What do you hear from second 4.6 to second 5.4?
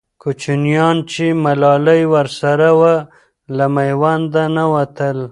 ووتل.